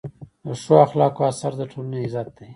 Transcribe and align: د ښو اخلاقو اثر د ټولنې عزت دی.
د 0.45 0.47
ښو 0.61 0.75
اخلاقو 0.85 1.21
اثر 1.31 1.51
د 1.59 1.61
ټولنې 1.71 1.99
عزت 2.05 2.27
دی. 2.37 2.47